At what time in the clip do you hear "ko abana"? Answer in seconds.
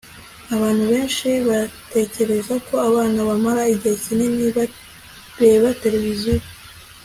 2.67-3.19